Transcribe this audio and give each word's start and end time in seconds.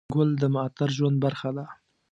ګل 0.13 0.29
د 0.41 0.43
معطر 0.53 0.89
ژوند 0.97 1.17
برخه 1.25 1.49
ده. 1.57 1.65